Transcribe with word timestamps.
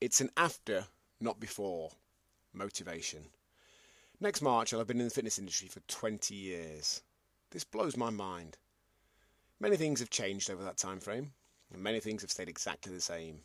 It's 0.00 0.20
an 0.20 0.30
after, 0.36 0.86
not 1.20 1.40
before, 1.40 1.90
motivation. 2.52 3.24
Next 4.20 4.42
March, 4.42 4.72
I'll 4.72 4.80
have 4.80 4.88
been 4.88 5.00
in 5.00 5.08
the 5.08 5.14
fitness 5.14 5.38
industry 5.38 5.68
for 5.68 5.80
20 5.80 6.34
years. 6.34 7.02
This 7.50 7.64
blows 7.64 7.96
my 7.96 8.10
mind. 8.10 8.58
Many 9.60 9.76
things 9.76 10.00
have 10.00 10.10
changed 10.10 10.50
over 10.50 10.64
that 10.64 10.76
time 10.76 11.00
frame, 11.00 11.32
and 11.72 11.82
many 11.82 12.00
things 12.00 12.22
have 12.22 12.30
stayed 12.30 12.48
exactly 12.48 12.92
the 12.92 13.00
same. 13.00 13.40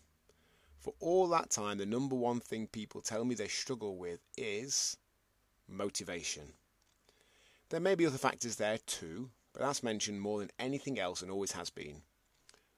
For 0.79 0.93
all 0.99 1.27
that 1.29 1.49
time, 1.49 1.77
the 1.77 1.85
number 1.85 2.15
one 2.15 2.39
thing 2.39 2.67
people 2.67 3.01
tell 3.01 3.25
me 3.25 3.35
they 3.35 3.47
struggle 3.47 3.97
with 3.97 4.19
is 4.37 4.97
motivation. 5.67 6.53
There 7.69 7.79
may 7.79 7.95
be 7.95 8.05
other 8.05 8.17
factors 8.17 8.55
there 8.55 8.79
too, 8.85 9.29
but 9.53 9.61
that's 9.61 9.83
mentioned 9.83 10.21
more 10.21 10.39
than 10.39 10.51
anything 10.57 10.99
else 10.99 11.21
and 11.21 11.29
always 11.29 11.51
has 11.51 11.69
been, 11.69 12.01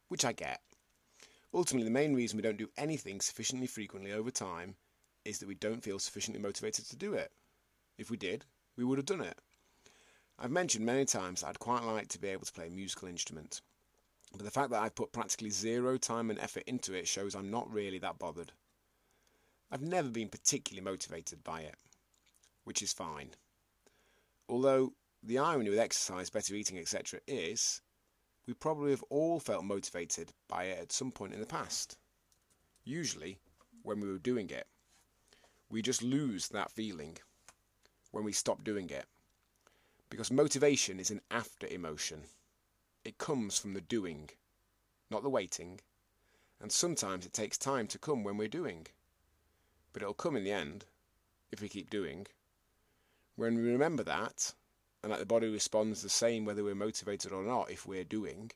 which 0.07 0.25
I 0.25 0.33
get. 0.33 0.61
Ultimately, 1.53 1.83
the 1.83 1.91
main 1.91 2.13
reason 2.13 2.37
we 2.37 2.43
don't 2.43 2.57
do 2.57 2.69
anything 2.77 3.19
sufficiently 3.19 3.67
frequently 3.67 4.11
over 4.11 4.31
time 4.31 4.75
is 5.25 5.39
that 5.39 5.47
we 5.47 5.55
don't 5.55 5.83
feel 5.83 5.99
sufficiently 5.99 6.41
motivated 6.41 6.85
to 6.85 6.95
do 6.95 7.13
it. 7.13 7.31
If 7.97 8.09
we 8.09 8.17
did, 8.17 8.45
we 8.77 8.83
would 8.83 8.97
have 8.97 9.05
done 9.05 9.21
it. 9.21 9.37
I've 10.39 10.51
mentioned 10.51 10.85
many 10.85 11.05
times 11.05 11.41
that 11.41 11.47
I'd 11.47 11.59
quite 11.59 11.83
like 11.83 12.07
to 12.09 12.19
be 12.19 12.29
able 12.29 12.45
to 12.45 12.53
play 12.53 12.67
a 12.67 12.71
musical 12.71 13.07
instrument, 13.07 13.61
but 14.31 14.43
the 14.43 14.51
fact 14.51 14.71
that 14.71 14.81
I've 14.81 14.95
put 14.95 15.11
practically 15.11 15.49
zero 15.49 15.97
time 15.97 16.29
and 16.29 16.39
effort 16.39 16.63
into 16.65 16.93
it 16.93 17.07
shows 17.07 17.35
I'm 17.35 17.51
not 17.51 17.71
really 17.71 17.99
that 17.99 18.17
bothered. 18.17 18.53
I've 19.69 19.81
never 19.81 20.09
been 20.09 20.29
particularly 20.29 20.83
motivated 20.83 21.43
by 21.43 21.61
it, 21.61 21.75
which 22.63 22.81
is 22.81 22.93
fine. 22.93 23.31
Although 24.49 24.93
the 25.21 25.37
irony 25.37 25.69
with 25.69 25.79
exercise, 25.79 26.29
better 26.29 26.55
eating, 26.55 26.79
etc., 26.79 27.19
is 27.27 27.81
we 28.47 28.53
probably 28.53 28.91
have 28.91 29.03
all 29.09 29.39
felt 29.39 29.63
motivated 29.63 30.33
by 30.47 30.65
it 30.65 30.79
at 30.79 30.91
some 30.91 31.11
point 31.11 31.33
in 31.33 31.39
the 31.39 31.45
past. 31.45 31.97
Usually 32.83 33.37
when 33.83 33.99
we 33.99 34.11
were 34.11 34.17
doing 34.17 34.49
it. 34.49 34.67
We 35.69 35.81
just 35.81 36.03
lose 36.03 36.47
that 36.49 36.71
feeling 36.71 37.17
when 38.11 38.23
we 38.23 38.33
stop 38.33 38.63
doing 38.63 38.89
it. 38.89 39.05
Because 40.09 40.31
motivation 40.31 40.99
is 40.99 41.11
an 41.11 41.21
after 41.31 41.67
emotion. 41.67 42.23
It 43.05 43.17
comes 43.17 43.57
from 43.57 43.73
the 43.73 43.81
doing, 43.81 44.29
not 45.09 45.23
the 45.23 45.29
waiting. 45.29 45.79
And 46.59 46.71
sometimes 46.71 47.25
it 47.25 47.33
takes 47.33 47.57
time 47.57 47.87
to 47.87 47.97
come 47.97 48.23
when 48.23 48.37
we're 48.37 48.47
doing. 48.47 48.87
But 49.93 50.01
it'll 50.01 50.13
come 50.13 50.35
in 50.35 50.43
the 50.43 50.51
end, 50.51 50.85
if 51.51 51.61
we 51.61 51.69
keep 51.69 51.89
doing. 51.89 52.27
When 53.35 53.55
we 53.55 53.71
remember 53.71 54.03
that, 54.03 54.53
and 55.03 55.11
that 55.11 55.19
the 55.19 55.25
body 55.25 55.49
responds 55.49 56.01
the 56.01 56.09
same 56.09 56.45
whether 56.45 56.63
we're 56.63 56.75
motivated 56.75 57.31
or 57.31 57.43
not 57.43 57.71
if 57.71 57.85
we're 57.85 58.03
doing, 58.03 58.51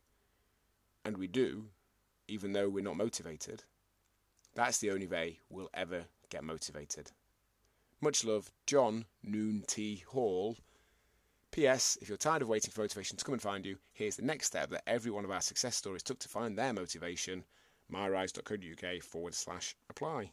and 1.04 1.18
we 1.18 1.28
do, 1.28 1.66
even 2.28 2.54
though 2.54 2.70
we're 2.70 2.84
not 2.84 2.98
motivated, 2.98 3.64
that's 4.54 4.80
the 4.80 4.92
only 4.92 5.08
way 5.08 5.40
we'll 5.50 5.70
ever 5.74 6.06
get 6.30 6.44
motivated. 6.44 7.12
Much 8.02 8.24
love, 8.24 8.52
John 8.66 9.06
Noon 9.24 9.64
T 9.68 10.04
Hall. 10.08 10.58
P.S. 11.52 11.98
If 12.02 12.10
you're 12.10 12.18
tired 12.18 12.42
of 12.42 12.50
waiting 12.50 12.72
for 12.72 12.82
motivation 12.82 13.16
to 13.18 13.24
come 13.24 13.34
and 13.34 13.42
find 13.42 13.66
you, 13.66 13.78
here's 13.94 14.18
the 14.18 14.22
next 14.26 14.48
step 14.48 14.70
that 14.72 14.84
every 14.88 15.10
one 15.10 15.24
of 15.24 15.32
our 15.32 15.42
success 15.42 15.76
stories 15.76 16.04
took 16.04 16.20
to 16.20 16.28
find 16.28 16.58
their 16.58 16.74
motivation 16.74 17.46
myrise.co.uk 17.92 19.04
forward 19.04 19.34
slash 19.34 19.76
apply. 19.90 20.32